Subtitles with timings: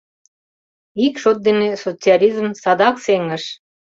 [1.05, 3.43] —Ик шот дене социализм садак сеҥыш!